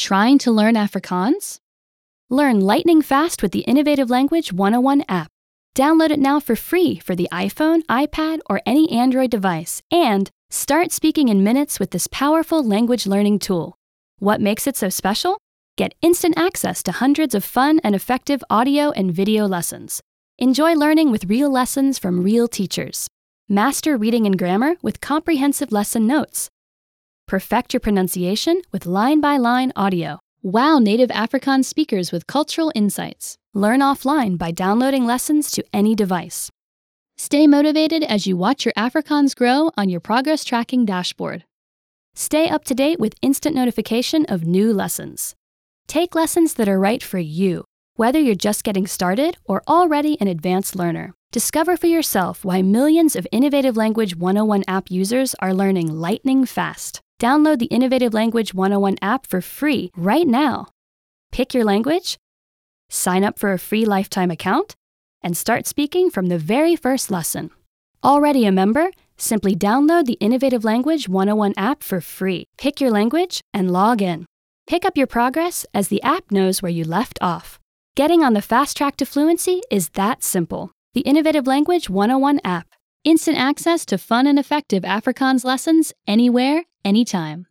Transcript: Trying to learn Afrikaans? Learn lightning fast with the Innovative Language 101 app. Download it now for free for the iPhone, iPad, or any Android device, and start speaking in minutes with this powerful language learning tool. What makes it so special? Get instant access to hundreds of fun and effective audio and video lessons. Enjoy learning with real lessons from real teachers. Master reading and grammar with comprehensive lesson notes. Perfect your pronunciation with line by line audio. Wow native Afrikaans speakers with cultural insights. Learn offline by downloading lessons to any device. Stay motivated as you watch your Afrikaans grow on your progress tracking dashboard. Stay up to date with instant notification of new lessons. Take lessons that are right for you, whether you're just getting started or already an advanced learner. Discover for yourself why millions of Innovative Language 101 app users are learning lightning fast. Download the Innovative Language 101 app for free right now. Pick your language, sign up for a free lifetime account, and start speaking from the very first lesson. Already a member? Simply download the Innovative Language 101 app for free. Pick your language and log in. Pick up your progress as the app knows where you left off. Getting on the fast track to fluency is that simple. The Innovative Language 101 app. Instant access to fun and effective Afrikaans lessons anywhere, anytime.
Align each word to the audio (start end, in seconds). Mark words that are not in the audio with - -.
Trying 0.00 0.38
to 0.38 0.50
learn 0.50 0.76
Afrikaans? 0.76 1.58
Learn 2.30 2.58
lightning 2.60 3.02
fast 3.02 3.42
with 3.42 3.52
the 3.52 3.66
Innovative 3.68 4.08
Language 4.08 4.50
101 4.50 5.04
app. 5.10 5.28
Download 5.76 6.08
it 6.08 6.18
now 6.18 6.40
for 6.40 6.56
free 6.56 6.98
for 6.98 7.14
the 7.14 7.28
iPhone, 7.30 7.82
iPad, 7.84 8.38
or 8.48 8.62
any 8.64 8.90
Android 8.90 9.30
device, 9.30 9.82
and 9.92 10.30
start 10.48 10.90
speaking 10.90 11.28
in 11.28 11.44
minutes 11.44 11.78
with 11.78 11.90
this 11.90 12.06
powerful 12.06 12.66
language 12.66 13.06
learning 13.06 13.40
tool. 13.40 13.76
What 14.18 14.40
makes 14.40 14.66
it 14.66 14.74
so 14.74 14.88
special? 14.88 15.36
Get 15.76 15.94
instant 16.00 16.38
access 16.38 16.82
to 16.84 16.92
hundreds 16.92 17.34
of 17.34 17.44
fun 17.44 17.78
and 17.84 17.94
effective 17.94 18.42
audio 18.48 18.92
and 18.92 19.12
video 19.12 19.44
lessons. 19.46 20.00
Enjoy 20.38 20.72
learning 20.72 21.10
with 21.10 21.26
real 21.26 21.50
lessons 21.50 21.98
from 21.98 22.22
real 22.22 22.48
teachers. 22.48 23.06
Master 23.50 23.98
reading 23.98 24.24
and 24.24 24.38
grammar 24.38 24.76
with 24.80 25.02
comprehensive 25.02 25.70
lesson 25.70 26.06
notes. 26.06 26.48
Perfect 27.30 27.72
your 27.72 27.80
pronunciation 27.80 28.60
with 28.72 28.86
line 28.86 29.20
by 29.20 29.36
line 29.36 29.72
audio. 29.76 30.18
Wow 30.42 30.80
native 30.80 31.10
Afrikaans 31.10 31.66
speakers 31.66 32.10
with 32.10 32.26
cultural 32.26 32.72
insights. 32.74 33.36
Learn 33.54 33.78
offline 33.78 34.36
by 34.36 34.50
downloading 34.50 35.06
lessons 35.06 35.52
to 35.52 35.62
any 35.72 35.94
device. 35.94 36.50
Stay 37.16 37.46
motivated 37.46 38.02
as 38.02 38.26
you 38.26 38.36
watch 38.36 38.64
your 38.64 38.74
Afrikaans 38.76 39.36
grow 39.36 39.70
on 39.76 39.88
your 39.88 40.00
progress 40.00 40.42
tracking 40.42 40.84
dashboard. 40.84 41.44
Stay 42.16 42.48
up 42.48 42.64
to 42.64 42.74
date 42.74 42.98
with 42.98 43.14
instant 43.22 43.54
notification 43.54 44.26
of 44.28 44.44
new 44.44 44.72
lessons. 44.72 45.36
Take 45.86 46.16
lessons 46.16 46.54
that 46.54 46.68
are 46.68 46.80
right 46.80 47.00
for 47.00 47.20
you, 47.20 47.62
whether 47.94 48.18
you're 48.18 48.34
just 48.34 48.64
getting 48.64 48.88
started 48.88 49.36
or 49.44 49.62
already 49.68 50.20
an 50.20 50.26
advanced 50.26 50.74
learner. 50.74 51.14
Discover 51.30 51.76
for 51.76 51.86
yourself 51.86 52.44
why 52.44 52.60
millions 52.60 53.14
of 53.14 53.24
Innovative 53.30 53.76
Language 53.76 54.16
101 54.16 54.64
app 54.66 54.90
users 54.90 55.36
are 55.38 55.54
learning 55.54 55.92
lightning 55.92 56.44
fast. 56.44 57.00
Download 57.20 57.58
the 57.58 57.66
Innovative 57.66 58.14
Language 58.14 58.54
101 58.54 58.96
app 59.02 59.26
for 59.26 59.42
free 59.42 59.90
right 59.94 60.26
now. 60.26 60.68
Pick 61.30 61.52
your 61.52 61.64
language, 61.64 62.16
sign 62.88 63.24
up 63.24 63.38
for 63.38 63.52
a 63.52 63.58
free 63.58 63.84
lifetime 63.84 64.30
account, 64.30 64.74
and 65.22 65.36
start 65.36 65.66
speaking 65.66 66.08
from 66.08 66.28
the 66.28 66.38
very 66.38 66.76
first 66.76 67.10
lesson. 67.10 67.50
Already 68.02 68.46
a 68.46 68.50
member? 68.50 68.90
Simply 69.18 69.54
download 69.54 70.06
the 70.06 70.14
Innovative 70.14 70.64
Language 70.64 71.10
101 71.10 71.52
app 71.58 71.82
for 71.82 72.00
free. 72.00 72.46
Pick 72.56 72.80
your 72.80 72.90
language 72.90 73.42
and 73.52 73.70
log 73.70 74.00
in. 74.00 74.24
Pick 74.66 74.86
up 74.86 74.96
your 74.96 75.06
progress 75.06 75.66
as 75.74 75.88
the 75.88 76.02
app 76.02 76.30
knows 76.30 76.62
where 76.62 76.72
you 76.72 76.84
left 76.84 77.18
off. 77.20 77.58
Getting 77.96 78.24
on 78.24 78.32
the 78.32 78.40
fast 78.40 78.78
track 78.78 78.96
to 78.96 79.04
fluency 79.04 79.60
is 79.70 79.90
that 79.90 80.24
simple. 80.24 80.72
The 80.94 81.02
Innovative 81.02 81.46
Language 81.46 81.90
101 81.90 82.40
app. 82.44 82.69
Instant 83.02 83.38
access 83.38 83.86
to 83.86 83.96
fun 83.96 84.26
and 84.26 84.38
effective 84.38 84.82
Afrikaans 84.82 85.42
lessons 85.42 85.94
anywhere, 86.06 86.64
anytime. 86.84 87.46